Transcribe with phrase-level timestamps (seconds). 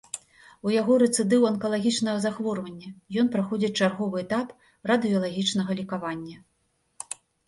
[0.67, 4.55] У яго рэцыдыў анкалагічнага захворвання і ён праходзіць чарговы этап
[4.93, 6.37] радыелагічнага лекавання.